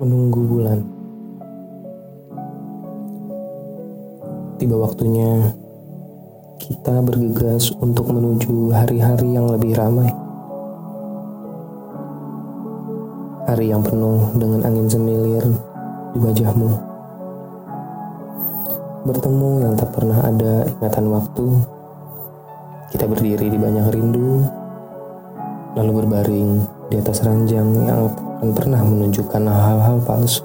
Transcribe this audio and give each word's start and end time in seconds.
menunggu 0.00 0.40
bulan. 0.48 0.80
Tiba 4.56 4.80
waktunya 4.80 5.52
kita 6.56 7.04
bergegas 7.04 7.68
untuk 7.84 8.08
menuju 8.08 8.72
hari-hari 8.72 9.36
yang 9.36 9.52
lebih 9.52 9.76
ramai. 9.76 10.08
Hari 13.44 13.76
yang 13.76 13.84
penuh 13.84 14.24
dengan 14.40 14.64
angin 14.64 14.88
semilir 14.88 15.44
di 16.16 16.18
wajahmu. 16.24 16.70
Bertemu 19.04 19.50
yang 19.68 19.76
tak 19.76 19.92
pernah 19.92 20.24
ada 20.24 20.64
ingatan 20.64 21.12
waktu. 21.12 21.46
Kita 22.88 23.04
berdiri 23.04 23.52
di 23.52 23.58
banyak 23.60 23.92
rindu, 23.92 24.48
lalu 25.76 25.92
berbaring 25.92 26.79
di 26.90 26.98
atas 26.98 27.22
ranjang 27.22 27.86
yang 27.86 28.10
akan 28.10 28.50
pernah 28.50 28.82
menunjukkan 28.82 29.46
hal-hal 29.46 30.02
palsu. 30.02 30.42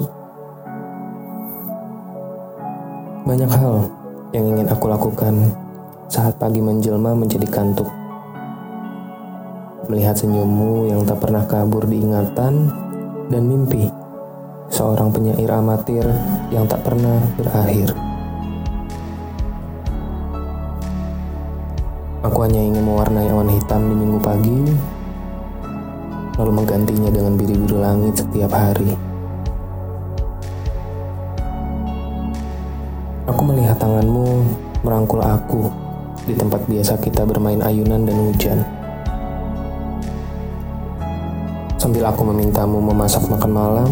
Banyak 3.26 3.49
hal 3.49 3.90
yang 4.30 4.54
ingin 4.54 4.70
aku 4.70 4.85
lakukan 4.85 5.34
saat 6.05 6.38
pagi 6.38 6.62
menjelma 6.62 7.18
menjadi 7.18 7.49
kantuk. 7.49 7.90
Melihat 9.90 10.21
senyummu 10.21 10.94
yang 10.94 11.02
tak 11.02 11.26
pernah 11.26 11.41
kabur 11.49 11.90
di 11.90 12.05
ingatan 12.05 12.70
dan 13.34 13.43
mimpi 13.49 13.90
seorang 14.70 15.09
penyair 15.09 15.49
amatir 15.49 16.05
yang 16.54 16.70
tak 16.70 16.85
pernah 16.85 17.26
berakhir. 17.41 17.90
Aku 22.21 22.38
hanya 22.46 22.62
ingin 22.62 22.85
mewarnai 22.85 23.30
awan 23.34 23.49
hitam 23.49 23.82
di 23.85 23.96
minggu 23.98 24.20
pagi, 24.21 24.62
lalu 26.35 26.52
menggantinya 26.52 27.09
dengan 27.12 27.39
biru-biru 27.39 27.77
langit 27.80 28.20
setiap 28.20 28.52
hari. 28.52 28.91
Aku 33.26 33.41
melihat 33.48 33.79
tanganmu 33.79 34.43
merangkul 34.85 35.23
aku 35.23 35.71
di 36.29 36.37
tempat 36.37 36.62
biasa 36.70 36.99
kita 37.01 37.26
bermain 37.26 37.63
ayunan 37.63 38.05
dan 38.05 38.18
hujan. 38.20 38.60
Sambil 41.79 42.05
aku 42.05 42.21
memintamu 42.34 42.82
memasak 42.82 43.26
makan 43.29 43.51
malam 43.54 43.91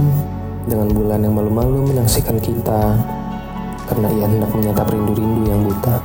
dengan 0.65 0.89
bulan 0.91 1.21
yang 1.21 1.33
malu-malu 1.37 1.85
menyaksikan 1.93 2.41
kita 2.41 2.97
karena 3.89 4.07
ia 4.17 4.25
hendak 4.25 4.51
menyantap 4.53 4.87
rindu-rindu 4.89 5.43
yang 5.45 5.61
buta. 5.61 5.97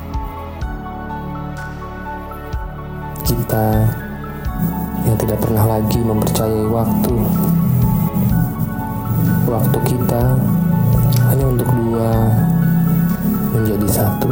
Kita 3.24 3.66
yang 5.04 5.16
tidak 5.20 5.38
pernah 5.42 5.64
lagi 5.78 6.00
mempercayai 6.00 6.66
waktu. 6.70 7.14
Waktu 9.48 9.78
kita 9.86 10.22
hanya 11.28 11.44
untuk 11.44 11.68
dua 11.76 12.08
menjadi 13.52 13.88
satu. 13.90 14.30